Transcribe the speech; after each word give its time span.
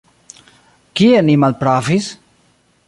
Kie 1.01 1.21
ni 1.29 1.37
malpravis? 1.45 2.13